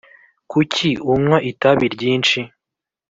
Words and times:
kucyi 0.51 0.89
unywa 1.11 1.37
itabi 1.51 1.85
ryinshi? 1.95 2.39